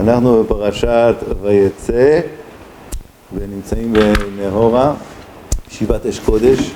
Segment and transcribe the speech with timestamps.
[0.00, 2.20] אנחנו בפרשת ויצא
[3.34, 4.94] ונמצאים בנהורה,
[5.70, 6.70] ישיבת אש קודש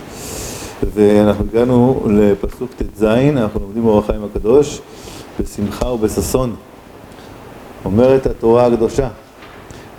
[0.94, 4.80] ואנחנו הגענו לפסוק ט"ז, אנחנו לומדים אורח חיים הקדוש
[5.40, 6.56] בשמחה ובששון.
[7.84, 9.08] אומרת התורה הקדושה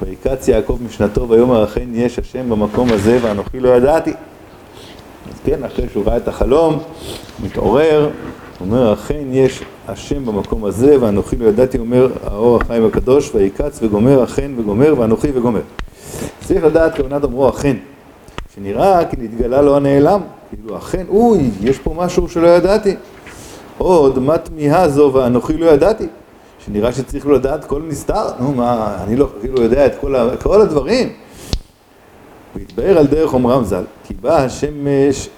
[0.02, 4.14] ויקץ יעקב משנתו ויאמר אכן יש השם במקום הזה ואנוכי לא ידעתי.
[5.30, 6.80] אז כן, אחרי שהוא ראה את החלום,
[7.44, 8.10] מתעורר,
[8.62, 14.24] אומר אכן יש השם במקום הזה ואנוכי לא ידעתי, אומר האור החיים הקדוש ויקץ וגומר
[14.24, 15.62] אכן וגומר ואנוכי וגומר.
[16.44, 17.78] צריך לדעת כוונת אמרו אכן
[18.56, 20.22] שנראה כי נתגלה לו הנעלם.
[20.50, 22.96] כאילו אכן אוי יש פה משהו שלא ידעתי.
[23.78, 26.08] עוד מה תמיהה זו ואנוכי לא ידעתי.
[26.66, 28.28] שנראה שצריך לדעת כל נסתר.
[28.40, 31.10] נו מה אני לא כאילו יודע את כל, כל הדברים.
[32.56, 35.30] והתבהר על דרך אומרם ז"ל כי באה השמש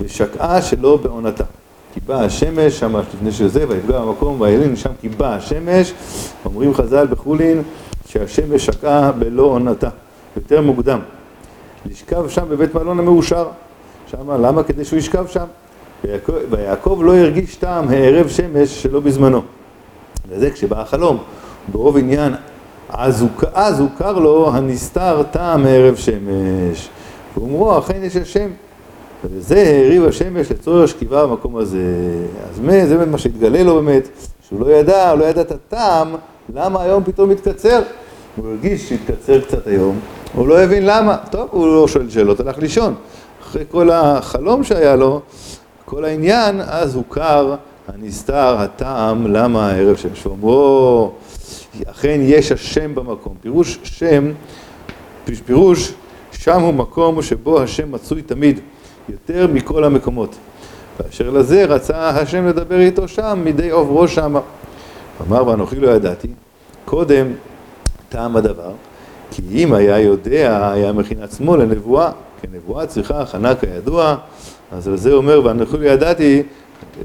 [0.00, 1.44] ושקעה שלא בעונתה
[1.92, 5.92] כי באה השמש, שם לפני שזה, ויפגע במקום, וילין שם כי באה השמש,
[6.44, 7.62] אומרים חז"ל בחולין
[8.06, 9.88] שהשמש שקעה בלא עונתה,
[10.36, 11.00] יותר מוקדם.
[11.86, 13.46] לשכב שם בבית מלון המאושר,
[14.10, 14.62] שם, למה?
[14.62, 15.44] כדי שהוא ישכב שם.
[16.50, 19.42] ויעקב, לא הרגיש טעם הערב שמש שלא בזמנו.
[20.28, 21.18] וזה כשבא החלום,
[21.68, 22.34] ברוב עניין
[22.88, 26.88] אז הוכר לו הנסתר טעם הערב שמש.
[27.36, 28.50] ואומרו אכן יש השם
[29.24, 31.78] וזה הריב השמש לצורך שכיבה במקום הזה.
[32.50, 34.08] אז מה, זה באמת מה שהתגלה לו באמת,
[34.48, 36.14] שהוא לא ידע, לא ידע את הטעם,
[36.54, 37.82] למה היום פתאום מתקצר.
[38.36, 40.00] הוא הרגיש שהתקצר קצת היום,
[40.34, 41.16] הוא לא הבין למה.
[41.30, 42.94] טוב, הוא לא שואל שאלות, הלך לישון.
[43.42, 45.20] אחרי כל החלום שהיה לו,
[45.84, 47.54] כל העניין, אז הוכר
[47.88, 50.26] הנסתר, הטעם, למה הערב שמש.
[50.26, 51.12] ואומרו,
[51.86, 53.34] אכן יש השם במקום.
[53.40, 54.32] פירוש שם,
[55.44, 55.92] פירוש
[56.32, 58.60] שם הוא מקום שבו השם מצוי תמיד.
[59.08, 60.36] יותר מכל המקומות.
[61.00, 64.40] ואשר לזה רצה השם לדבר איתו שם, מדי עוברו שמה.
[65.28, 66.28] אמר ואנוכי לא ידעתי,
[66.84, 67.26] קודם
[68.08, 68.70] טעם הדבר,
[69.30, 72.10] כי אם היה יודע, היה מכין עצמו לנבואה,
[72.40, 74.16] כי נבואה צריכה הכנה כידוע,
[74.72, 76.42] אז על זה אומר ואנוכי לא ידעתי,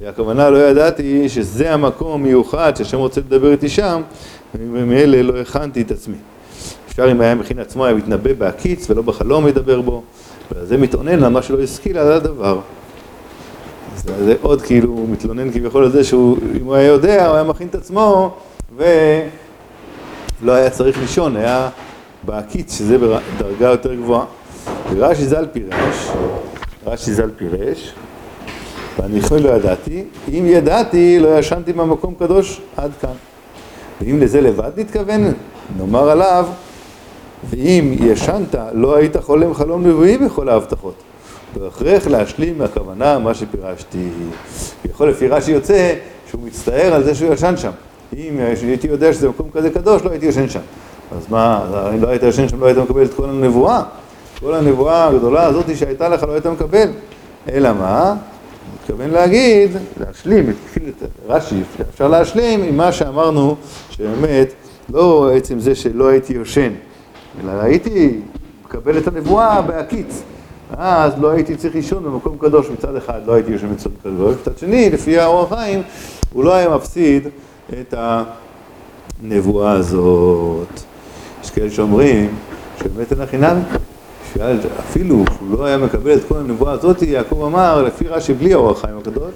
[0.07, 4.01] הכוונה לא ידעתי שזה המקום המיוחד שהשם רוצה לדבר איתי שם,
[4.55, 6.15] ומאלה לא הכנתי את עצמי.
[6.87, 10.03] אפשר אם היה מכין עצמו, היה מתנבא בהקיץ ולא בחלום ידבר בו.
[10.51, 12.59] וזה מתאונן על מה שלא השכיל על הדבר.
[13.95, 17.35] זה, זה עוד כאילו, הוא מתלונן כביכול על זה שהוא, אם הוא היה יודע, הוא
[17.35, 18.35] היה מכין את עצמו
[18.77, 21.69] ולא היה צריך לישון, היה
[22.23, 24.25] בעקיץ, שזה בדרגה יותר גבוהה.
[24.91, 26.07] ורש"י ז"ל פירש,
[26.85, 27.93] רש"י ז"ל פירש,
[28.99, 33.13] ואני יכול לא ידעתי, אם ידעתי לא ישנתי במקום קדוש עד כאן.
[34.01, 35.33] ואם לזה לבד נתכוון,
[35.77, 36.45] נאמר עליו
[37.49, 40.93] ואם ישנת, לא היית חולם חלום נבואי בכל ההבטחות.
[41.59, 44.09] והכרח להשלים מהכוונה מה שפירשתי.
[44.91, 45.93] יכול לפי רש"י יוצא
[46.29, 47.71] שהוא מצטער על זה שהוא ישן שם.
[48.17, 50.59] אם הייתי יודע שזה מקום כזה קדוש, לא הייתי ישן שם.
[51.17, 53.83] אז מה, אם לא היית ישן שם, לא היית מקבל את כל הנבואה?
[54.39, 56.87] כל הנבואה הגדולה הזאת שהייתה לך, לא היית מקבל.
[57.51, 58.15] אלא מה?
[58.81, 63.55] מתכוון להגיד, להשלים, את רש"י, אפשר להשלים עם מה שאמרנו,
[63.89, 64.53] שבאמת,
[64.93, 66.71] לא עצם זה שלא הייתי יושן.
[67.43, 68.19] אלא הייתי
[68.65, 70.23] מקבל את הנבואה בהקיץ.
[70.77, 74.57] אז לא הייתי צריך לישון במקום קדוש מצד אחד, לא הייתי יושן בצד קדוש, מצד
[74.57, 75.81] שני, לפי האור החיים,
[76.33, 77.27] הוא לא היה מפסיד
[77.81, 77.93] את
[79.23, 80.67] הנבואה הזאת.
[81.43, 82.35] יש כאלה שאומרים
[82.79, 83.61] שבאמת אין הכי נמי,
[84.79, 88.71] אפילו שהוא לא היה מקבל את כל הנבואה הזאת, יעקב אמר, לפי רש"י בלי האור
[88.71, 89.33] החיים הקדוש,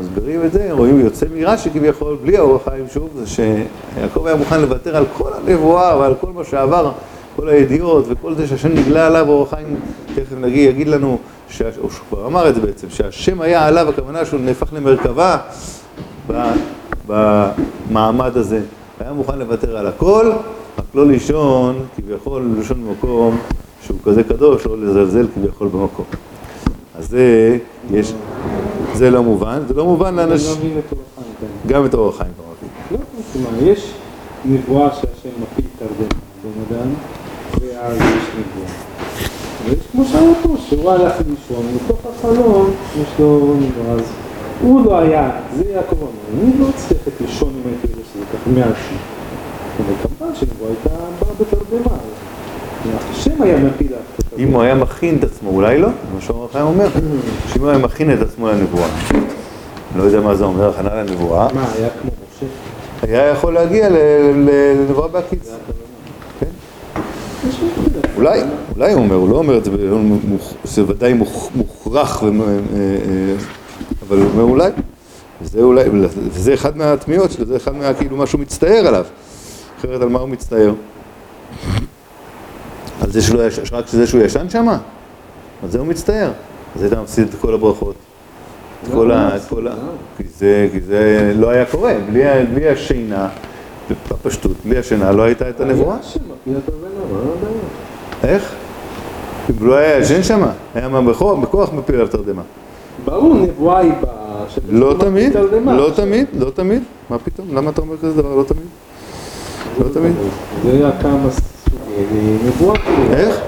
[0.00, 4.60] מסבירים את זה, רואים יוצא מרש"י כביכול, בלי האור החיים שוב, זה שיעקב היה מוכן
[4.60, 6.92] לוותר על כל הנבואה ועל כל מה שעבר
[7.36, 9.76] כל הידיעות וכל זה שהשם נגלה עליו, אור החיים
[10.14, 13.88] תכף נגיד, יגיד לנו, שה, או שהוא כבר אמר את זה בעצם, שהשם היה עליו,
[13.88, 15.38] הכוונה שהוא נהפך למרכבה
[17.06, 18.60] במעמד הזה.
[19.00, 20.32] היה מוכן לוותר על הכל,
[20.78, 23.38] רק לא לישון, כביכול לישון במקום
[23.82, 26.04] שהוא כזה קדוש, או לזלזל כביכול במקום.
[26.98, 27.58] אז זה,
[27.90, 28.12] יש,
[28.94, 30.80] זה לא מובן, זה לא מובן לאנשים...
[31.66, 33.04] גם את אור החיים כמובן.
[33.60, 33.92] לא, יש
[34.44, 36.04] נבואה שהשם מפיל את הרבה
[36.42, 36.88] בן אדם.
[37.60, 38.72] ואז יש נבואה.
[39.64, 40.04] ויש כמו
[40.42, 42.70] פה, שהוא הלך לישון, מתוך החלום
[43.02, 43.94] יש לו נבואה.
[43.94, 44.12] אז
[44.62, 46.66] הוא לא היה, זה יעקב אמר, אני לא
[47.08, 48.98] את לישון אם הייתי יודע שזה ככה מעצמי.
[49.78, 51.96] אבל כמובן שנבואה הייתה באה בתרדמה.
[53.10, 53.92] השם היה מפיל
[54.38, 56.88] אם הוא היה מכין את עצמו, אולי לא, מה שאומר חיים אומר,
[57.52, 58.88] שאם הוא היה מכין את עצמו לנבואה.
[59.96, 61.48] לא יודע מה זה אומר, הכנה לנבואה.
[61.54, 62.46] מה, היה כמו משה?
[63.02, 65.50] היה יכול להגיע לנבואה בהקיץ.
[68.22, 68.40] אולי,
[68.76, 69.70] אולי הוא אומר, הוא לא אומר את זה,
[70.64, 71.12] זה ודאי
[71.54, 73.34] מוכרח, אה, אה,
[74.08, 74.70] אבל הוא אומר אולי,
[75.42, 75.84] וזה אולי,
[76.16, 79.04] וזה אחד מהתמיהות שלו, זה אחד מה, כאילו, משהו מצטער עליו.
[79.78, 80.72] אחרת על מה הוא מצטער?
[83.00, 84.68] על זה שלא יש, רק זה שהוא ישן שם?
[85.62, 86.32] על זה הוא מצטער.
[86.76, 87.94] אז היית מפסיד את כל הברכות.
[89.36, 89.74] את כל ה...
[90.16, 93.28] כי זה, כי זה לא היה קורה, בלי השינה,
[93.90, 95.96] בפשטות, בלי השינה לא הייתה את הנבואה.
[98.24, 98.52] איך?
[99.50, 100.42] אם לא היה ישן שם,
[100.74, 102.42] היה מה בכוח, בכוח מפיל עליו תרדמה.
[103.04, 103.92] ברור, נבואה היא
[104.48, 105.32] שבשביל לא תמיד.
[105.66, 106.82] לא תמיד, לא תמיד.
[107.10, 107.46] מה פתאום?
[107.56, 108.34] למה אתה אומר כזה דבר?
[108.34, 108.62] לא תמיד.
[109.80, 110.12] לא תמיד.
[110.64, 112.76] זה היה כמה סוגי נבואה.
[113.12, 113.40] איך?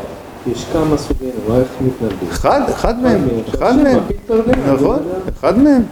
[0.46, 2.28] יש כמה סוגי נבואה, איך מתנגדים.
[2.30, 3.98] אחד, אחד מהם, עכשיו אחד מהם.
[4.74, 4.98] נכון,
[5.40, 5.82] אחד מהם.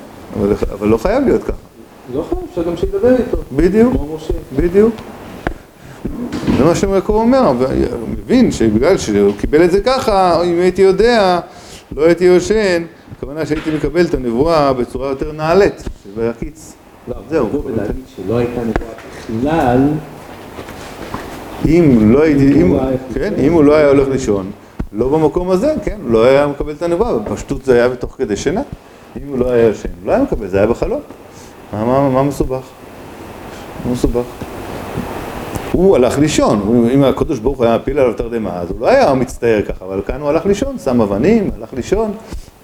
[0.40, 1.52] אבל- אבל לא חייב להיות ככה.
[2.14, 3.36] לא חייב, אפשר גם שידבר איתו.
[3.56, 3.92] בדיוק.
[4.56, 4.94] בדיוק.
[6.62, 11.40] זה מה שיעקב אומר, הוא מבין שבגלל שהוא קיבל את זה ככה, אם הייתי יודע,
[11.96, 12.82] לא הייתי יושן,
[13.16, 16.74] הכוונה שהייתי מקבל את הנבואה בצורה יותר נעלית, שבהקיץ.
[17.08, 17.46] לא, זהו.
[17.46, 18.94] לבוא ולהגיד שלא הייתה נבואה
[19.38, 19.88] בכלל,
[21.66, 23.34] אם לא הייתי, אם, הולך כן.
[23.38, 24.50] אם הוא לא היה הולך לישון,
[24.92, 28.62] לא במקום הזה, כן, לא היה מקבל את הנבואה, בפשטות זה היה בתוך כדי שינה.
[29.16, 31.00] אם הוא לא היה ישן, הוא לא היה מקבל, זה היה בחלום.
[31.72, 32.62] מה, מה, מה מסובך?
[33.86, 34.24] מה מסובך?
[35.72, 39.14] הוא הלך לישון, אם הקדוש ברוך הוא היה מפיל עליו תרדמה, אז הוא לא היה
[39.14, 42.12] מצטער ככה, אבל כאן הוא הלך לישון, שם אבנים, הלך לישון,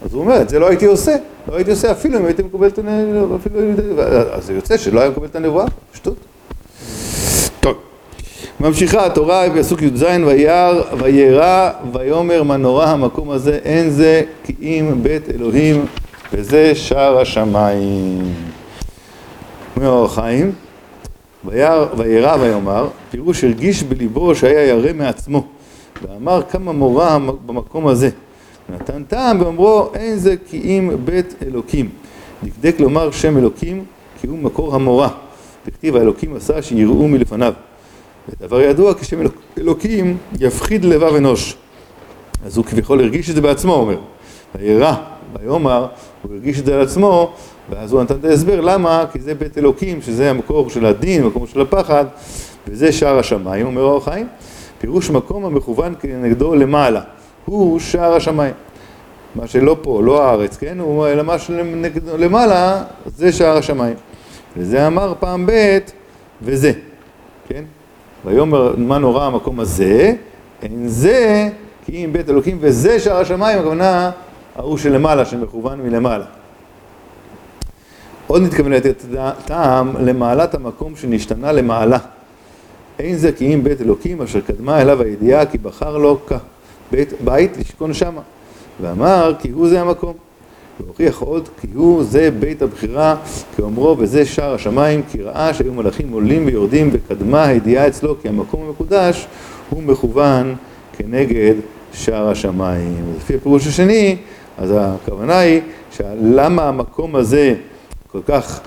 [0.04, 1.16] אז הוא אומר, את זה לא הייתי עושה,
[1.48, 5.26] לא הייתי עושה אפילו אם הייתי מקבל את הנבואה, אז זה יוצא שלא היה מקבל
[5.26, 6.16] את הנבואה, פשטות.
[7.60, 7.76] טוב.
[8.60, 15.30] ממשיכה התורה בפסוק י"ז וירא וירא ויאמר נורא המקום הזה אין זה כי אם בית
[15.34, 15.86] אלוהים
[16.32, 18.34] וזה שער השמיים.
[19.76, 20.52] אומר החיים
[21.96, 25.46] וירא ויאמר פירוש הרגיש בליבו שהיה ירא מעצמו
[26.02, 28.10] ואמר כמה מורא המ- במקום הזה
[28.68, 31.88] ונתן טעם באומרו אין זה כי אם בית אלוקים
[32.44, 33.84] דקדק לומר שם אלוקים
[34.20, 35.08] כי הוא מקור המורא
[35.66, 37.52] וכתיב האלוקים עשה שיראו מלפניו
[38.28, 41.56] ודבר ידוע כשם אלוק- אלוקים יפחיד לבב אנוש.
[42.46, 43.98] אז הוא כביכול הרגיש את זה בעצמו, אומר.
[44.54, 44.94] וירא,
[45.34, 45.86] ויאמר,
[46.22, 47.32] הוא הרגיש את זה על עצמו,
[47.70, 51.46] ואז הוא נתן את ההסבר למה, כי זה בית אלוקים, שזה המקור של הדין, מקום
[51.46, 52.04] של הפחד,
[52.68, 54.26] וזה שער השמיים, אומר אור החיים.
[54.78, 57.00] פירוש מקום המכוון כנגדו למעלה,
[57.44, 58.54] הוא שער השמיים.
[59.34, 60.78] מה שלא פה, לא הארץ, כן?
[60.80, 63.96] הוא אלא מה שנגדו למעלה, זה שער השמיים.
[64.56, 65.78] וזה אמר פעם ב'
[66.42, 66.72] וזה,
[67.48, 67.64] כן?
[68.24, 70.14] ויאמר מה נורא המקום הזה,
[70.62, 71.48] אין זה
[71.84, 74.10] כי אם בית אלוקים וזה שער השמיים, הכוונה
[74.58, 76.24] ההוא שלמעלה, שמכוון מלמעלה.
[78.26, 79.04] עוד נתכוון לתת
[79.44, 81.98] טעם למעלת המקום שנשתנה למעלה.
[82.98, 87.56] אין זה כי אם בית אלוקים אשר קדמה אליו הידיעה כי בחר לו כבית בית
[87.56, 88.20] לשכון שמה.
[88.80, 90.12] ואמר כי הוא זה המקום.
[90.80, 93.16] והוכיח עוד כי הוא זה בית הבחירה
[93.56, 98.62] כאומרו וזה שער השמיים כי ראה שהיו מלאכים עולים ויורדים וקדמה הידיעה אצלו כי המקום
[98.66, 99.26] המקודש
[99.70, 100.54] הוא מכוון
[100.96, 101.54] כנגד
[101.92, 103.02] שער השמיים.
[103.16, 104.16] לפי הפירוש השני,
[104.58, 105.60] אז הכוונה היא
[105.90, 107.54] שלמה המקום הזה
[108.12, 108.60] כל כך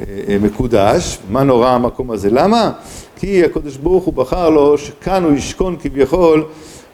[0.00, 2.72] אה, אה, מקודש, מה נורא המקום הזה, למה?
[3.16, 6.44] כי הקדוש ברוך הוא בחר לו שכאן הוא ישכון כביכול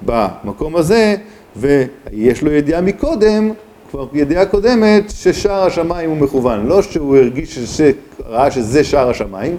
[0.03, 1.15] במקום הזה
[1.57, 3.51] ויש לו ידיעה מקודם
[3.91, 7.93] כבר ידיעה קודמת ששער השמיים הוא מכוון, לא שהוא הרגיש, שזה,
[8.27, 9.59] ראה שזה שער השמיים,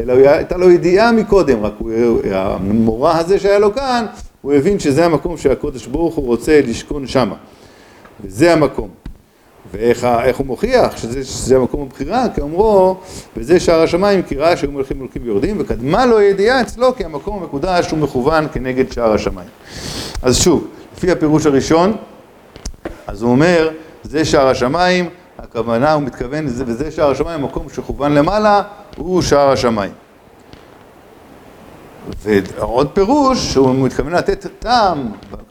[0.00, 1.90] אלא הייתה לו ידיעה מקודם, רק הוא,
[2.32, 4.06] המורא הזה שהיה לו כאן,
[4.42, 7.34] הוא הבין שזה המקום שהקודש ברוך הוא רוצה לשכון שמה,
[8.20, 8.88] וזה המקום.
[9.72, 10.06] ואיך
[10.38, 12.96] הוא מוכיח שזה, שזה המקום הבחירה, כאומרו,
[13.36, 17.42] וזה שער השמיים, כי ראה שהיו מלכים מלכים ויורדים, וקדמה לו ידיעה אצלו, כי המקום
[17.42, 19.48] המקודש הוא מכוון כנגד שער השמיים.
[20.22, 20.66] אז שוב,
[20.96, 21.96] לפי הפירוש הראשון,
[23.06, 23.70] אז הוא אומר,
[24.02, 28.62] זה שער השמיים, הכוונה, הוא מתכוון, זה- וזה שער השמיים, מקום שכוון למעלה,
[28.96, 29.92] הוא שער השמיים.
[32.22, 35.08] ועוד פירוש, שהוא מתכוון לתת טעם,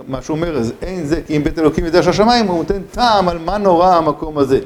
[0.07, 3.29] מה שהוא אומר, אז אין זה כי אם בית אלוקים יודע שהשמיים, הוא נותן טעם
[3.29, 4.59] על מה נורא המקום הזה.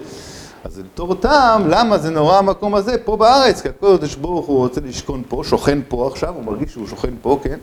[0.64, 3.62] אז בתור טעם, למה זה נורא המקום הזה פה בארץ?
[3.62, 7.40] כי הקודש ברוך הוא רוצה לשכון פה, שוכן פה עכשיו, הוא מרגיש שהוא שוכן פה,
[7.44, 7.58] כן?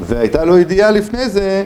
[0.00, 1.64] והייתה לו ידיעה לפני זה,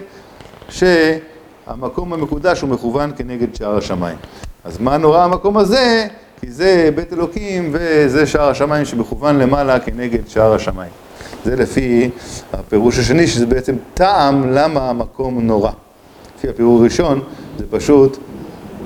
[0.69, 4.16] שהמקום המקודש הוא מכוון כנגד שער השמיים.
[4.64, 6.07] אז מה נורא המקום הזה?
[6.40, 10.92] כי זה בית אלוקים וזה שער השמיים שמכוון למעלה כנגד שער השמיים.
[11.44, 12.11] זה לפי
[12.52, 15.70] הפירוש השני, שזה בעצם טעם למה המקום נורא.
[16.38, 17.20] לפי הפירוש הראשון,
[17.59, 18.18] זה פשוט,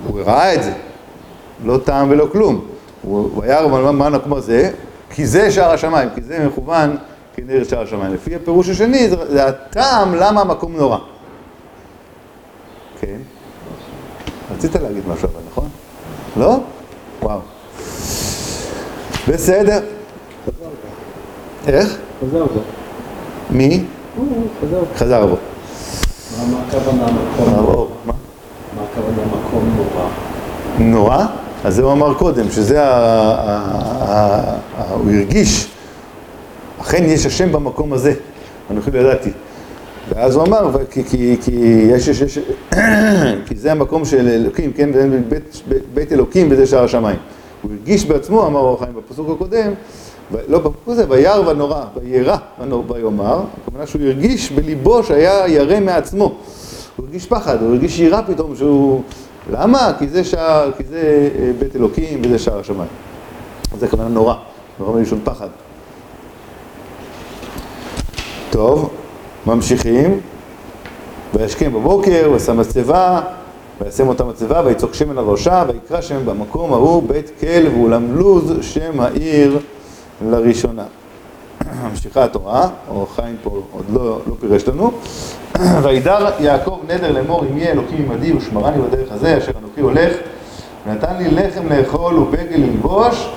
[0.06, 0.72] הוא ראה את זה,
[1.64, 2.64] לא טעם ולא כלום.
[3.02, 4.70] הוא היה אומר, מה המקום הזה?
[5.10, 6.96] כי זה שער השמיים, כי זה מכוון
[7.36, 8.14] כנגד שער השמיים.
[8.14, 10.98] לפי הפירוש השני, זה, זה הטעם למה המקום נורא.
[13.00, 13.18] כן?
[14.54, 15.68] רצית להגיד משהו אבל, נכון?
[16.36, 16.58] לא?
[17.22, 17.40] וואו.
[19.28, 19.80] בסדר.
[21.66, 21.98] איך?
[22.28, 22.60] חזר בו.
[23.50, 23.84] מי?
[24.16, 24.86] הוא חזר בו.
[24.96, 25.36] חזר בו.
[26.50, 27.74] מה הכוונה מקום נורא?
[27.74, 28.12] או, מה?
[28.92, 30.08] הכוונה מקום נורא?
[30.78, 31.26] נורא?
[31.64, 34.58] אז זה הוא אמר קודם, שזה ה...
[34.94, 35.68] הוא הרגיש,
[36.80, 38.14] אכן יש השם במקום הזה,
[38.70, 39.30] אנוכי לא ידעתי.
[40.08, 41.52] ואז הוא אמר, כי, כי, כי,
[41.90, 42.38] יש, יש, יש,
[43.46, 44.90] כי זה המקום של אלוקים, כן,
[45.28, 45.62] בית,
[45.94, 47.18] בית, אלוקים וזה שער השמיים.
[47.62, 49.72] הוא הרגיש בעצמו, אמר אור החיים בפסוק הקודם,
[50.48, 52.36] לא בפסוק הזה, וירא ונורא, וירא
[52.88, 56.34] ויאמר, הכוונה שהוא הרגיש בליבו שהיה ירא מעצמו.
[56.96, 59.02] הוא הרגיש פחד, הוא הרגיש יראה פתאום שהוא...
[59.52, 59.92] למה?
[59.98, 62.88] כי זה שער, כי זה אה, בית אלוקים וזה שער השמיים.
[63.78, 64.34] זה כוונה נורא,
[64.80, 65.48] נורא מלשון פחד.
[68.50, 68.90] טוב,
[69.46, 70.20] ממשיכים.
[71.34, 73.20] וישכם בבוקר, ושם מצבה,
[73.80, 78.52] וישם אותה מצבה, ויצוק שמן על ראשה, ויקרא שם במקום ההוא בית כל ואולם לוז
[78.60, 79.58] שם העיר
[80.22, 80.84] לראשונה.
[81.90, 84.90] ממשיכה התורה, אור חיים פה עוד לא, לא פירש לנו.
[85.82, 90.12] וידר יעקב נדר לאמור אם יהיה אלוקים עמדי ושמרני בדרך הזה אשר אנוכי הולך
[90.86, 93.28] ונתן לי לחם לאכול ובגל ללבוש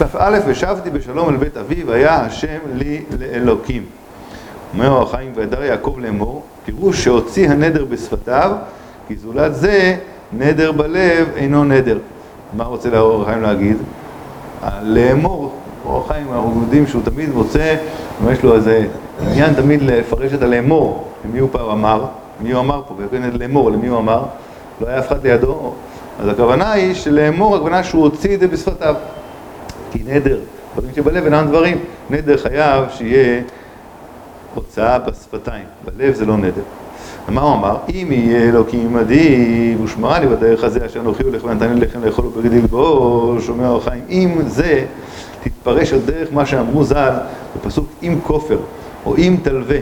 [0.00, 3.84] וכ"א ושבתי בשלום אל בית אבי והיה השם לי לאלוקים.
[4.74, 8.52] אומר החיים וידר יעקב לאמור פירוש שהוציא הנדר בשפתיו
[9.08, 9.96] כי זולת זה
[10.32, 11.98] נדר בלב אינו נדר.
[12.52, 13.76] מה רוצה אור החיים להגיד?
[14.82, 15.54] לאמור,
[15.86, 17.76] אור החיים אנחנו יודעים שהוא תמיד רוצה,
[18.32, 18.86] יש לו איזה
[19.20, 22.04] עניין תמיד לפרש את הלאמור, למי הוא פעם אמר,
[22.40, 22.94] למי הוא אמר פה,
[23.38, 24.22] לאמור, למי הוא אמר,
[24.80, 25.72] לא היה אף אחד לידו,
[26.20, 28.94] אז הכוונה היא שלאמור, הכוונה שהוא הוציא את זה בשפתיו,
[29.92, 30.38] כי נדר,
[30.76, 31.78] דברים שבלב אינם דברים,
[32.10, 33.42] נדר חייב שיהיה
[34.54, 36.62] הוצאה בשפתיים, בלב זה לא נדר.
[37.28, 37.76] ומה הוא אמר?
[37.88, 42.26] אם יהיה אלוקים עמדי ושמרה לי בדרך הזה אשר אנוכי הולך ונתן לי לחם לאכול
[42.26, 44.84] ובגדי ללבוש, אומר אור החיים, אם זה
[45.48, 47.12] תתפרש על דרך מה שאמרו ז"ל
[47.56, 48.58] בפסוק עם כופר,
[49.06, 49.78] או עם תלווה,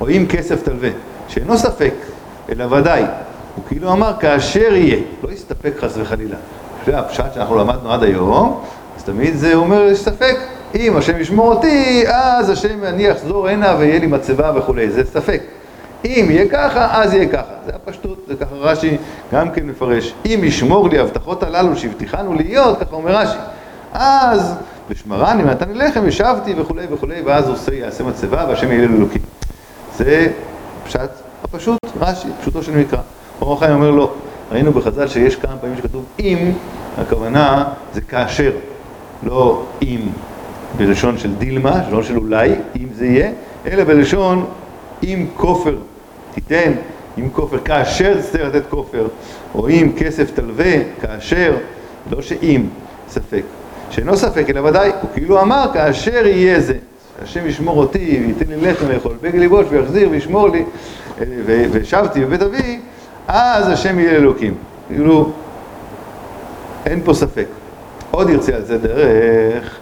[0.00, 0.90] או עם כסף תלווה,
[1.28, 1.94] שאינו ספק,
[2.48, 3.02] אלא ודאי,
[3.56, 6.36] הוא כאילו אמר כאשר יהיה, לא יסתפק חס וחלילה.
[6.86, 8.60] זה הפשט שאנחנו למדנו עד היום,
[8.96, 10.36] אז תמיד זה אומר יש ספק,
[10.74, 15.42] אם השם ישמור אותי, אז השם אני אחזור הנה ויהיה לי מצבה וכולי, זה ספק.
[16.04, 17.52] אם יהיה ככה, אז יהיה ככה.
[17.66, 18.96] זה הפשטות, זה ככה רש"י
[19.32, 20.14] גם כן מפרש.
[20.26, 23.38] אם ישמור לי הבטחות הללו שהבטיחנו להיות, ככה אומר רש"י.
[23.92, 24.54] אז
[24.92, 29.22] ושמרני ונתן לי לחם, ישבתי וכולי וכולי, ואז עושה, יעשה מצבה והשם יהיה לאלוקים.
[29.96, 30.32] זה
[30.84, 31.10] פשט
[31.44, 32.98] הפשוט, רש"י, פשוטו של מקרא.
[33.40, 34.14] אור החיים אומר לא.
[34.52, 36.52] ראינו בחז"ל שיש כמה פעמים שכתוב אם,
[36.98, 38.52] הכוונה זה כאשר,
[39.22, 40.00] לא אם
[40.76, 43.30] בלשון של דילמה, בלשון של אולי, אם זה יהיה,
[43.66, 44.46] אלא בלשון
[45.02, 45.74] אם כופר
[46.34, 46.72] תיתן,
[47.18, 49.06] אם כופר, כאשר תצטרך לתת כופר,
[49.54, 51.56] או אם כסף תלווה, כאשר,
[52.10, 52.66] לא שאם,
[53.08, 53.42] ספק.
[53.92, 56.74] שאינו ספק, אלא ודאי, הוא כאילו אמר, כאשר יהיה זה.
[57.22, 60.64] השם ישמור אותי, וייתן לי לחם לאכול, בגל ליבוש, ויחזיר וישמור לי,
[61.72, 62.80] ושבתי בבית אבי,
[63.28, 64.54] אז השם יהיה אלוקים.
[64.88, 65.32] כאילו,
[66.86, 67.46] אין פה ספק.
[68.10, 69.78] עוד ירצה על זה דרך,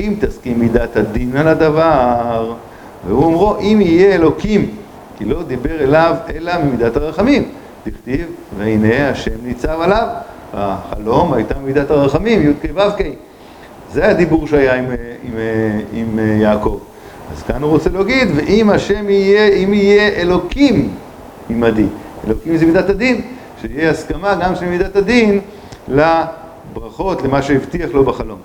[0.00, 2.54] אם תסכים מידת הדין על הדבר,
[3.06, 4.70] והוא אומרו, אם יהיה אלוקים,
[5.18, 7.48] כי לא דיבר אליו אלא ממידת הרחמים.
[7.86, 8.26] דכתיב,
[8.58, 10.06] והנה השם ניצב עליו.
[10.54, 13.29] החלום הייתה מידת הרחמים, י"ק ו"ק.
[13.92, 14.84] זה הדיבור שהיה עם,
[15.24, 15.34] עם,
[15.92, 16.78] עם, יעקב.
[17.36, 20.94] אז כאן הוא רוצה להגיד, ואם השם יהיה, אם יהיה אלוקים
[21.48, 21.86] עמדי.
[22.26, 23.20] אלוקים זה מידת הדין,
[23.60, 25.40] שיהיה הסכמה גם של מידת הדין
[25.88, 28.38] לברכות, למה שהבטיח לו בחלום.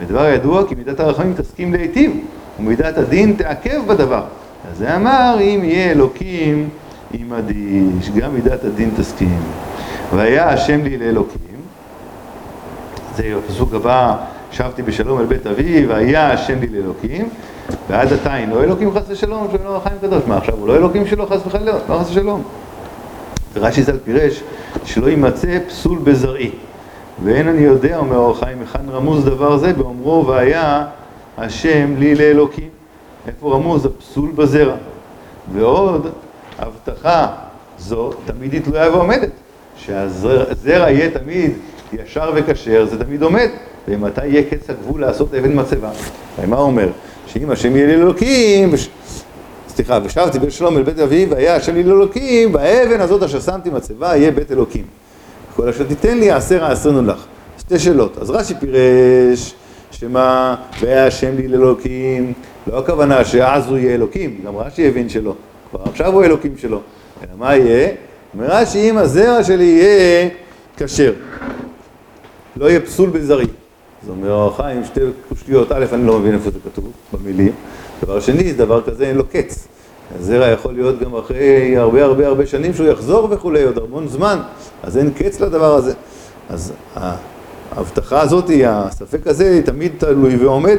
[0.00, 2.12] ודבר ידוע כי מידת הרחמים תסכים להיטיב,
[2.60, 4.22] ומידת הדין תעכב בדבר.
[4.70, 6.68] אז זה אמר, אם יהיה אלוקים
[7.12, 9.40] עמדי, שגם מידת הדין תסכים.
[10.14, 11.40] והיה השם לי לאלוקים,
[13.16, 14.16] זה הפסוק הבא,
[14.52, 17.28] שבתי בשלום אל בית אבי, והיה השם לי לאלוקים,
[17.88, 20.22] ועד עתה אינו אלוקים חס ושלום, שאינו החיים קדוש.
[20.26, 22.42] מה עכשיו, הוא לא אלוקים שלו חס וחלילה, לא חס ושלום.
[23.54, 24.42] ורש"י ז"ל פירש
[24.84, 26.50] שלא יימצא פסול בזרעי.
[27.24, 30.84] ואין אני יודע, אומר אור חיים, היכן רמוז דבר זה, באומרו והיה
[31.38, 32.68] השם לי לאלוקים.
[33.26, 33.86] איפה רמוז?
[33.86, 34.74] הפסול בזרע.
[35.52, 36.06] ועוד,
[36.58, 37.26] הבטחה
[37.78, 39.30] זו תמיד היא תלויה ועומדת.
[39.76, 41.52] שהזרע יהיה תמיד
[41.92, 43.48] ישר וכשר, זה תמיד עומד.
[43.88, 45.90] ומתי יהיה קץ הגבול לעשות אבן מצבה?
[46.46, 46.88] הוא אומר?
[47.26, 48.72] שאם השם יהיה לאלוקים,
[49.68, 54.16] סליחה, ושבתי בשלום אל בית אבי, והיה השם לי לאלוקים, באבן הזאת אשר שמתי מצבה,
[54.16, 54.84] יהיה בית אלוקים.
[55.56, 57.24] כל אשר תיתן לי, יעשר העשרנו לך.
[57.58, 58.18] שתי שאלות.
[58.18, 59.54] אז רש"י פירש,
[59.90, 62.32] שמה, והיה השם לי לאלוקים,
[62.66, 65.34] לא הכוונה שאז הוא יהיה אלוקים, גם רש"י הבין שלא.
[65.70, 66.80] כבר עכשיו הוא אלוקים שלו.
[67.22, 67.88] אלא מה יהיה?
[68.34, 70.28] אומר רש"י, אם הזרע שלי יהיה
[70.76, 71.12] כשר,
[72.56, 73.46] לא יהיה פסול בזרעי.
[74.04, 77.52] אז אומר אור החיים, שתי קושיות, א', אני לא מבין איפה זה כתוב, במילים,
[78.02, 79.68] דבר שני, דבר כזה אין לו קץ.
[80.18, 84.38] הזרע יכול להיות גם אחרי הרבה הרבה הרבה שנים שהוא יחזור וכולי, עוד המון זמן,
[84.82, 85.94] אז אין קץ לדבר הזה.
[86.48, 86.72] אז
[87.76, 90.78] ההבטחה הזאת, הספק הזה, תמיד תלוי ועומד.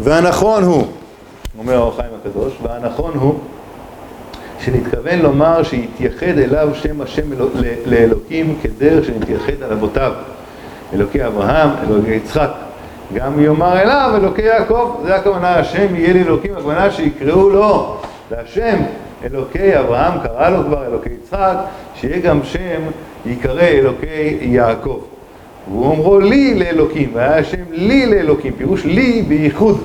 [0.00, 0.86] והנכון הוא,
[1.58, 3.38] אומר האור החיים הקדוש, והנכון הוא
[4.60, 7.22] שנתכוון לומר שיתייחד אליו שם השם
[7.86, 10.12] לאלוקים כדרך שנתייחד על אבותיו,
[10.94, 12.50] אלוקי אברהם, אלוקי יצחק.
[13.14, 17.96] גם יאמר אליו אלוקי יעקב, זה הכוונה, השם יהיה לאלוקים, הכוונה שיקראו לו,
[18.30, 18.76] להשם
[19.24, 21.54] אלוקי אברהם, קרא לו כבר אלוקי יצחק,
[21.94, 22.80] שיהיה גם שם
[23.26, 25.00] ייקרא אלוקי יעקב.
[25.68, 29.84] והוא אומרו לי לאלוקים, והיה השם לי לאלוקים, פירוש לי בייחוד.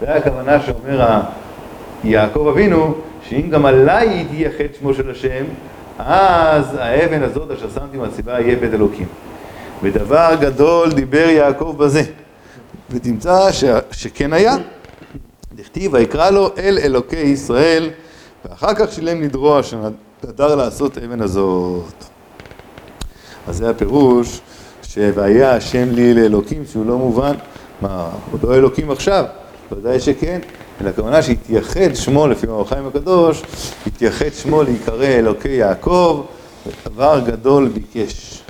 [0.00, 1.20] זה הכוונה שאומר
[2.04, 5.44] יעקב אבינו, שאם גם עליי יתייחד שמו של השם,
[5.98, 9.06] אז האבן הזאת אשר שמתי מהסיבה יהיה בית אלוקים.
[9.82, 12.02] ודבר גדול דיבר יעקב בזה,
[12.90, 13.64] ותמצא ש...
[13.92, 14.56] שכן היה.
[15.54, 17.90] דכתיב ויקרא לו אל אלוקי ישראל,
[18.44, 19.90] ואחר כך שילם נדרו אשר
[20.24, 22.04] נדר לעשות אבן הזאת.
[23.48, 24.40] אז זה הפירוש
[24.82, 27.34] ש"והיה השם לי לאלוקים" שהוא לא מובן,
[27.80, 29.24] מה, הוא לא אלוקים עכשיו?
[29.72, 30.40] ודאי שכן,
[30.80, 33.42] אלא הכוונה שהתייחד שמו לפי אור הקדוש,
[33.86, 36.24] התייחד שמו להיקרא אלוקי יעקב,
[36.66, 38.42] ודבר גדול ביקש.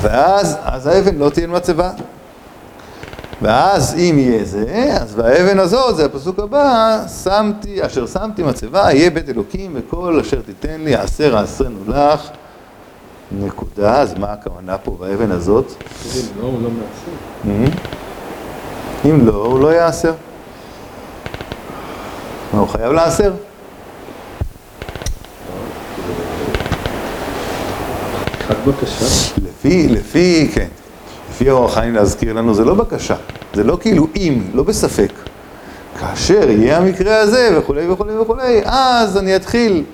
[0.00, 1.90] ואז, אז האבן לא תהיה מצבה.
[3.42, 9.10] ואז אם יהיה זה, אז והאבן הזאת, זה הפסוק הבא, שמתי, אשר שמתי מצבה, יהיה
[9.10, 12.30] בית אלוקים וכל אשר תיתן לי, עשר העשרנו לך.
[13.32, 15.66] נקודה, אז מה הכוונה פה באבן הזאת?
[16.16, 17.70] אם לא, הוא לא מעשר.
[19.04, 20.12] אם לא, הוא לא יעשר.
[22.52, 23.32] מה, הוא חייב לעשר?
[28.49, 29.04] רק בקשה.
[29.44, 30.66] לפי, לפי, כן,
[31.30, 33.16] לפי אור החיים להזכיר לנו, זה לא בקשה,
[33.54, 35.12] זה לא כאילו אם, לא בספק.
[36.00, 39.84] כאשר יהיה המקרה הזה וכולי וכולי וכולי, אז אני אתחיל,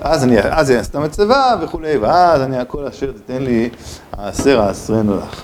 [0.00, 3.68] אז אני אעשה את המצבה וכולי, ואז אני הכל אשר תיתן לי,
[4.12, 5.42] העשר העשרנו לך.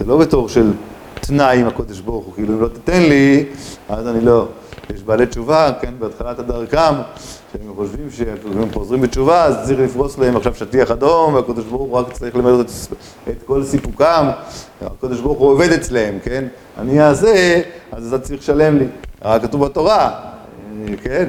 [0.00, 0.72] זה לא בתור של
[1.20, 3.44] תנאי עם הקודש ברוך הוא, כאילו אם לא תיתן לי,
[3.88, 4.46] אז אני לא.
[4.94, 6.94] יש בעלי תשובה, כן, בהתחלת הדרכם,
[7.52, 11.98] שהם חושבים שהם חוזרים בתשובה, אז צריך לפרוס להם עכשיו שטיח אדום, והקדוש ברוך הוא
[11.98, 12.70] רק צריך ללמד את,
[13.28, 14.28] את כל סיפוקם,
[14.82, 16.44] הקדוש ברוך הוא עובד אצלם, כן?
[16.78, 17.60] אני אעשה,
[17.92, 18.86] אז אתה צריך לשלם לי.
[19.24, 20.10] רק כתוב בתורה,
[21.02, 21.24] כן,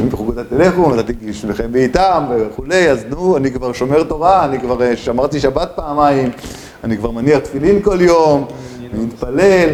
[0.00, 4.94] אם בחוקותא תלכו, נתתי שמכם בעיתם וכולי, אז נו, אני כבר שומר תורה, אני כבר
[4.94, 6.30] שמרתי שבת פעמיים,
[6.84, 8.46] אני כבר מניח תפילין כל יום,
[8.94, 9.68] אני מתפלל.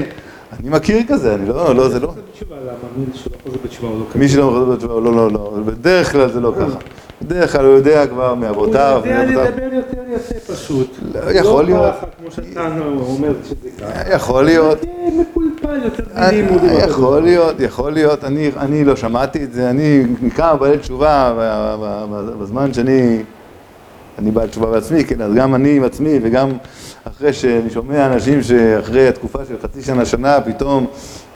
[0.59, 2.15] אני מכיר כזה, אני לא, לא, זה לא.
[2.51, 2.73] למה?
[2.97, 4.05] מי שלא חוזר בתשובה הוא לא.
[4.15, 6.79] מי שלא חוזר בתשובה, לא, לא, לא, בדרך כלל זה לא ככה.
[7.23, 9.03] בדרך כלל הוא יודע כבר מאבותיו.
[9.05, 10.99] הוא יודע לדבר יותר יפה פשוט.
[11.35, 11.85] יכול להיות.
[11.85, 12.69] לא ככה, כמו שאתה
[13.01, 14.15] אומר שזה ככה.
[14.15, 14.81] יכול להיות.
[14.81, 14.87] זה
[15.21, 16.61] מקולפל יותר מלימוד.
[16.89, 18.25] יכול להיות, יכול להיות.
[18.57, 21.35] אני לא שמעתי את זה, אני מכמה בעלי תשובה
[22.41, 23.23] בזמן שאני...
[24.19, 26.51] אני בעל תשובה בעצמי, כן, אז גם אני עם עצמי וגם
[27.05, 30.87] אחרי שאני שומע אנשים שאחרי התקופה של חצי שנה, שנה, פתאום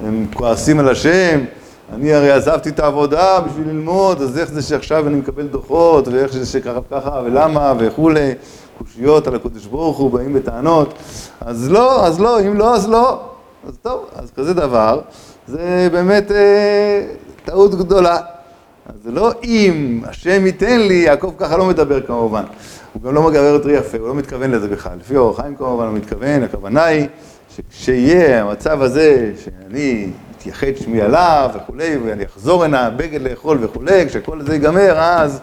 [0.07, 1.41] הם כועסים על השם,
[1.95, 6.33] אני הרי עזבתי את העבודה בשביל ללמוד, אז איך זה שעכשיו אני מקבל דוחות, ואיך
[6.33, 8.33] זה שככה וככה, ולמה, וכולי,
[8.79, 10.95] קושיות על הקודש ברוך הוא, באים בטענות,
[11.41, 13.21] אז לא, אז לא, אם לא, אז לא.
[13.69, 15.01] אז טוב, אז כזה דבר,
[15.47, 17.07] זה באמת אה,
[17.45, 18.17] טעות גדולה.
[18.87, 22.43] אז זה לא אם השם ייתן לי, יעקב ככה לא מדבר כמובן.
[22.95, 24.99] הוא גם לא מגבר יותר יפה, הוא לא מתכוון לזה בכלל.
[25.01, 27.07] לפי אור החיים כמובן הוא מתכוון, הכוונה היא
[27.57, 34.43] שכשיהיה המצב הזה, שאני אתייחד שמי עליו וכולי, ואני אחזור הנה, בגד לאכול וכולי, כשכל
[34.43, 35.41] זה ייגמר, אז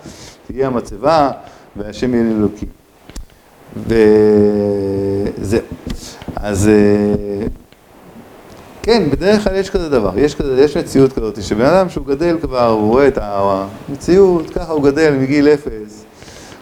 [0.47, 1.31] תהיה המצבה
[1.75, 2.67] והשם יהיה לאלוקים.
[5.37, 5.61] וזהו.
[6.35, 6.69] אז
[8.83, 12.37] כן, בדרך כלל יש כזה דבר, יש, כזה, יש מציאות כזאת, שבן אדם שהוא גדל
[12.41, 16.05] כבר, הוא רואה את המציאות, ככה הוא גדל מגיל אפס,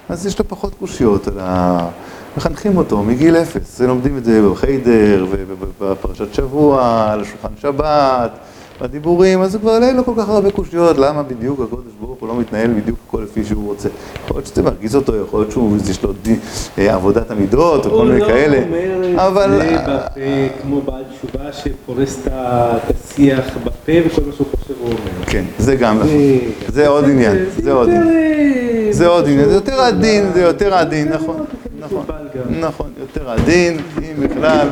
[0.10, 1.88] אז יש לו פחות קושיות על ה...
[2.38, 8.32] מחנכים אותו מגיל אפס, לומדים את זה בחיידר, ובפרשת שבוע, על השולחן שבת,
[8.82, 12.36] בדיבורים, אז כבר אין לו כל כך הרבה קושיות, למה בדיוק הקודש ברוך הוא לא
[12.36, 13.90] מתנהל בדיוק הכל לפי שהוא רוצה.
[14.26, 16.14] יכול להיות שזה מרגיז אותו, יכול להיות שהוא, יש לו
[16.78, 18.58] עבודת המידות, או כל מיני כאלה.
[18.58, 24.34] הוא לא אומר את זה בפה, כמו בעל תשובה שפורס את השיח בפה, וכל מה
[24.36, 25.26] שהוא חושב הוא אומר.
[25.26, 26.10] כן, זה גם נכון.
[26.68, 28.69] זה עוד עניין, זה עוד עניין.
[29.00, 31.46] זה עוד עניין, זה יותר עדין, זה יותר עדין, נכון.
[31.80, 32.06] נכון,
[32.60, 34.68] נכון, יותר עדין, אם בכלל,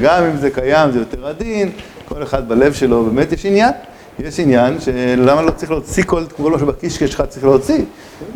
[0.00, 1.70] גם אם זה קיים זה יותר עדין,
[2.08, 3.72] כל אחד בלב שלו, באמת יש עניין,
[4.18, 7.84] יש עניין שלמה לא צריך להוציא כל מה שבקישקע שלך צריך להוציא,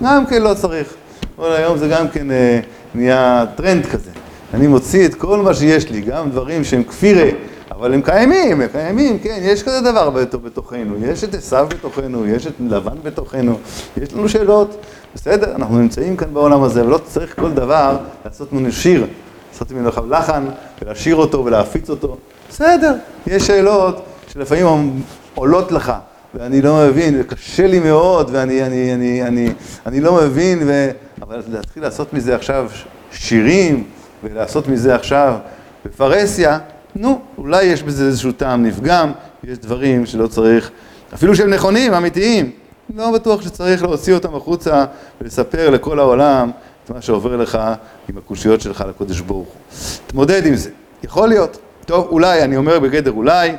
[0.03, 0.95] גם כן לא צריך,
[1.37, 2.61] כל היום זה גם כן אה,
[2.95, 4.11] נהיה טרנד כזה.
[4.55, 7.29] אני מוציא את כל מה שיש לי, גם דברים שהם כפירה,
[7.71, 10.11] אבל הם קיימים, הם קיימים, כן, יש כזה דבר
[10.45, 13.59] בתוכנו, יש את עשיו בתוכנו, יש את לבן בתוכנו,
[13.97, 14.77] יש לנו שאלות,
[15.15, 19.07] בסדר, אנחנו נמצאים כאן בעולם הזה, ולא צריך כל דבר לעשות ממנו שיר,
[19.53, 20.45] לעשות ממנו לחן,
[20.83, 22.17] ולשיר אותו ולהפיץ אותו,
[22.51, 22.95] בסדר,
[23.27, 25.03] יש שאלות שלפעמים
[25.35, 25.93] עולות לך,
[26.35, 29.53] ואני לא מבין, וקשה לי מאוד, ואני אני, אני, אני,
[29.87, 30.91] אני לא מבין, ו...
[31.23, 32.71] אבל להתחיל לעשות מזה עכשיו
[33.13, 33.85] שירים,
[34.25, 35.35] ולעשות מזה עכשיו
[35.85, 36.59] בפרהסיה,
[36.97, 39.13] נו, אולי יש בזה איזשהו טעם נפגם,
[39.45, 40.71] יש דברים שלא צריך,
[41.15, 42.51] אפילו שהם נכונים, אמיתיים,
[42.97, 44.85] לא בטוח שצריך להוציא אותם החוצה
[45.21, 46.51] ולספר לכל העולם
[46.85, 47.59] את מה שעובר לך
[48.09, 49.79] עם הקושיות שלך לקודש ברוך הוא.
[50.07, 50.71] תמודד עם זה,
[51.03, 51.59] יכול להיות.
[51.87, 53.53] טוב, אולי, אני אומר בגדר אולי,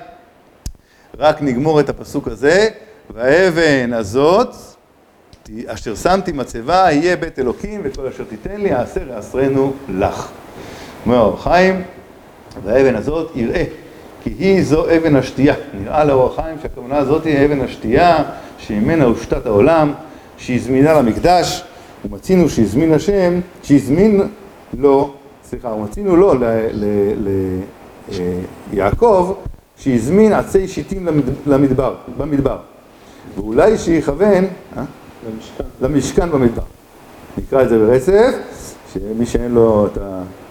[1.20, 2.70] רק נגמור את הפסוק הזה,
[3.14, 4.56] והאבן הזאת,
[5.68, 10.28] אשר שמתי מצבה, יהיה בית אלוקים, וכל אשר תיתן לי, העשר יעשרנו לך.
[11.06, 11.84] אומר אור החיים,
[12.64, 13.64] והאבן הזאת יראה,
[14.24, 15.56] כי היא זו אבן השתייה.
[15.82, 18.24] נראה לאור החיים שהכוונה הזאת היא אבן השתייה,
[18.58, 19.94] שממנה הושתת העולם,
[20.38, 21.64] שהיא זמינה למקדש,
[22.06, 24.22] ומצינו שהזמין השם, שהזמין
[24.78, 25.14] לו,
[25.50, 26.34] סליחה, ומצינו לו
[28.72, 29.34] ליעקב,
[29.78, 31.08] שהזמין עצי שיטים
[31.48, 32.58] למדבר, במדבר.
[33.36, 34.46] ואולי שיכוון
[34.78, 34.84] אה?
[35.30, 35.64] למשכן.
[35.82, 36.62] למשכן במדבר.
[37.38, 38.36] נקרא את זה ברצף,
[38.94, 39.98] שמי שאין לו את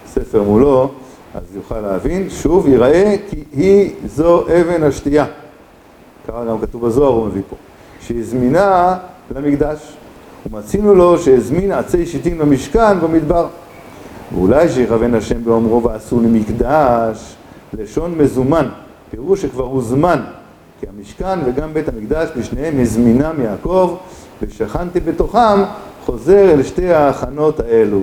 [0.05, 0.91] הספר מולו,
[1.35, 2.29] אז יוכל להבין.
[2.29, 5.25] שוב, ייראה כי היא זו אבן השתייה.
[6.27, 7.55] ככה גם כתוב בזוהר, הוא מביא פה.
[8.01, 8.97] שהזמינה
[9.35, 9.97] למקדש.
[10.45, 13.47] ומצינו לו שהזמין עצי שיטים למשכן במדבר.
[14.33, 17.35] ואולי שיכוון השם באומרו ועשו למקדש,
[17.73, 18.69] לשון מזומן.
[19.11, 20.21] פירוש שכבר הוזמן,
[20.79, 23.95] כי המשכן וגם בית המקדש בשניהם הזמינם יעקב,
[24.41, 25.63] ושכנתי בתוכם,
[26.05, 28.01] חוזר אל שתי ההכנות האלו.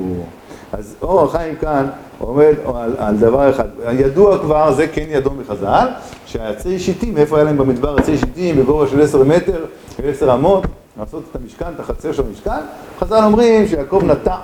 [0.73, 1.87] אז אור החיים כאן
[2.19, 5.89] עומד על, על דבר אחד, ידוע כבר, זה כן ידוע מחז"ל,
[6.27, 9.65] שהעצי שיטים, איפה היה להם במדבר עצי שיטים בגובה של עשר מטר
[10.03, 10.65] ועשר אמות,
[11.01, 12.61] לעשות את המשכן, את החצר של המשכן,
[12.99, 14.37] חז"ל אומרים שיעקב נטע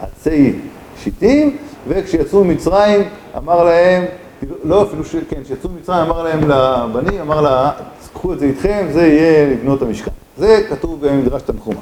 [0.00, 0.58] עצי
[0.98, 1.56] שיטים,
[1.88, 4.04] וכשיצאו ממצרים אמר להם,
[4.64, 5.16] לא אפילו ש...
[5.28, 7.70] כן, כשיצאו ממצרים אמר להם לבנים, אמר לה,
[8.14, 10.10] קחו את זה איתכם, זה יהיה לבנות המשכן.
[10.38, 11.80] זה כתוב במדרש תנחומה.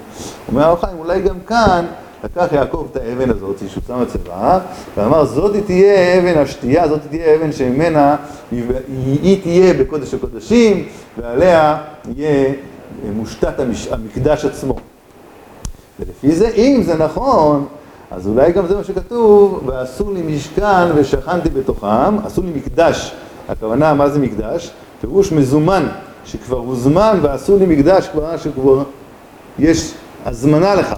[0.49, 1.85] אומר הרב חיים, אולי גם כאן
[2.24, 4.59] לקח יעקב את האבן הזאת, שהוא שם בצבא,
[4.96, 8.16] ואמר, זאת תהיה אבן השתייה, זאת תהיה אבן שממנה
[8.50, 10.87] היא תהיה בקודש הקודשים,
[11.18, 11.78] ועליה
[12.16, 12.54] יהיה
[13.14, 13.54] מושתת
[13.90, 14.76] המקדש עצמו.
[16.00, 17.66] ולפי זה, אם זה נכון,
[18.11, 23.14] אז אולי גם זה מה שכתוב, ועשו לי משכן ושכנתי בתוכם, עשו לי מקדש.
[23.48, 24.70] הכוונה, מה זה מקדש?
[25.00, 25.87] פירוש מזומן,
[26.24, 28.83] שכבר הוזמן ועשו לי מקדש, כבר שכבר
[29.59, 29.94] יש
[30.26, 30.94] הזמנה לך.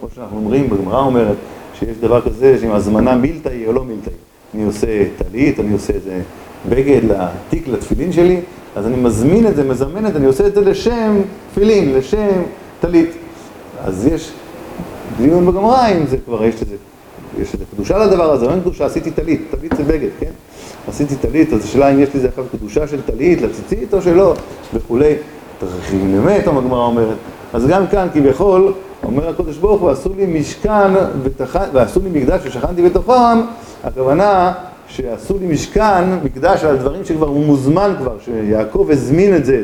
[0.00, 1.36] כמו שאנחנו אומרים, בגמרא אומרת,
[1.78, 4.12] שיש דבר כזה שעם הזמנה מילתאי או לא מילתאי.
[4.54, 6.20] אני עושה טלית, אני עושה איזה
[6.68, 8.40] בגד לתיק, לתפילין שלי,
[8.76, 11.20] אז אני מזמין את זה, מזמן את זה, אני עושה את זה לשם
[11.50, 12.42] תפילין, לשם
[12.80, 13.10] טלית.
[13.84, 14.32] אז יש
[15.16, 16.76] דיון בגמרא אם זה כבר, יש איזה,
[17.38, 20.30] יש איזה קדושה לדבר הזה, אין קדושה, עשיתי טלית, טלית זה בגד, כן?
[20.88, 24.34] עשיתי טלית, אז השאלה אם יש לזה עכשיו קדושה של טלית, לציצית או שלא,
[24.74, 25.14] וכולי.
[25.58, 27.16] תרחיבים למת, הגמרא אומרת.
[27.52, 28.72] אז גם כאן כביכול,
[29.06, 30.92] אומר הקדוש ברוך הוא, עשו לי משכן
[31.72, 33.40] ועשו לי מקדש ושכנתי בתוכם,
[33.84, 34.52] הכוונה
[34.88, 39.62] שעשו לי משכן, מקדש על דברים שכבר הוא מוזמן כבר, שיעקב הזמין את זה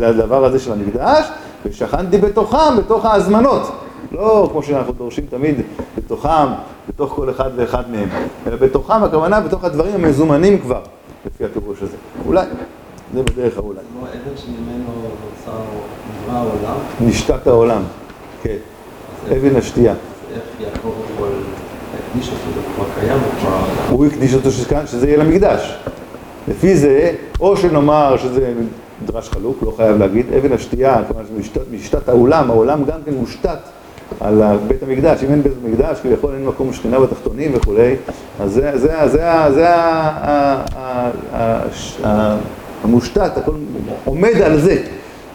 [0.00, 1.26] לדבר הזה של המקדש,
[1.64, 3.70] ושכנתי בתוכם, בתוך ההזמנות.
[4.12, 5.60] לא כמו שאנחנו דורשים תמיד
[5.98, 6.46] בתוכם,
[6.88, 8.08] בתוך כל אחד ואחד מהם,
[8.46, 10.80] אלא בתוכם הכוונה בתוך הדברים המזומנים כבר,
[11.26, 11.96] לפי הפירוש הזה.
[12.26, 12.46] אולי,
[13.14, 13.78] זה בדרך האולי.
[13.92, 15.60] כמו אבן שממנו נוצר
[16.24, 16.76] נברא העולם?
[17.00, 17.82] נשתת העולם,
[18.42, 18.56] כן.
[19.32, 19.94] אבן השתייה.
[23.90, 24.50] הוא הקדיש אותו
[24.86, 25.76] שזה יהיה למקדש.
[26.48, 28.52] לפי זה, או שנאמר שזה
[29.02, 31.22] מדרש חלוק, לא חייב להגיד, אבן השתייה, כלומר
[31.72, 33.58] משתת העולם, העולם גם כן מושתת
[34.20, 37.96] על בית המקדש, אם אין בית המקדש, כביכול אין מקום שכינה בתחתונים וכולי,
[38.40, 39.66] אז זה, זה, זה, זה
[42.84, 43.52] המושתת, הכל
[44.04, 44.82] עומד על זה.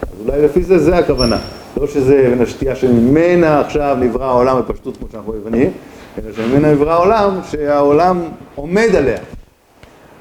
[0.01, 1.37] אז אולי לפי זה, זה הכוונה.
[1.81, 5.71] לא שזה אבן השתייה שממנה עכשיו נברא העולם בפשטות כמו שאנחנו מבינים,
[6.17, 8.21] אלא שממנה נברא העולם, שהעולם
[8.55, 9.17] עומד עליה.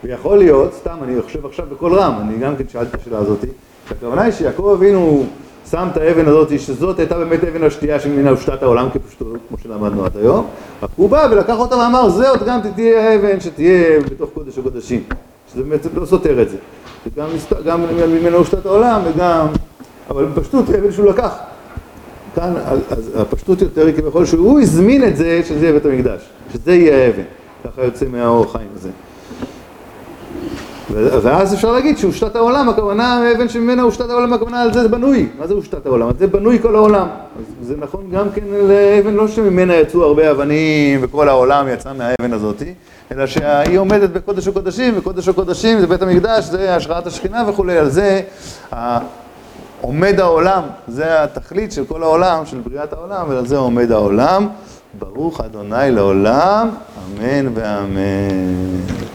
[0.04, 3.44] ויכול להיות, סתם, אני חושב עכשיו בקול רם, אני גם כן שאלתי את השאלה הזאת,
[3.88, 5.24] שהכוונה היא שיעקב אבינו
[5.70, 10.04] שם את האבן הזאת, שזאת הייתה באמת אבן השתייה שממנה הושתת העולם כפשוטו, כמו שלמדנו
[10.04, 10.46] עד היום,
[10.82, 15.02] רק הוא בא ולקח אותה ואמר, זאת גם תהיה אבן שתהיה בתוך קודש הקודשים,
[15.52, 16.56] שזה באמת לא סותר את זה,
[17.64, 19.46] גם, ממנו הושתת העולם וגם,
[20.10, 21.32] אבל בפשטות אבן שהוא לקח,
[22.36, 22.54] כאן
[23.16, 26.20] הפשטות יותר היא כביכול שהוא הזמין את זה שזה יהיה בית המקדש,
[26.52, 27.22] שזה יהיה האבן,
[27.64, 28.88] ככה יוצא מהאור החיים הזה.
[31.22, 35.28] ואז אפשר להגיד שהושתת העולם, הכוונה האבן שממנה הושתת העולם, הכוונה על זה זה בנוי.
[35.38, 36.08] מה זה הושתת העולם?
[36.18, 37.06] זה בנוי כל העולם.
[37.62, 42.74] זה נכון גם כן לאבן, לא שממנה יצאו הרבה אבנים וכל העולם יצא מהאבן הזאתי,
[43.12, 47.90] אלא שהיא עומדת בקודש הקודשים, וקודש הקודשים זה בית המקדש, זה השראת השכינה וכולי, על
[47.90, 48.20] זה
[49.80, 54.48] עומד העולם, זה התכלית של כל העולם, של בריאת העולם, ועל זה עומד העולם.
[54.98, 59.05] ברוך אדוני לעולם, אמן ואמן.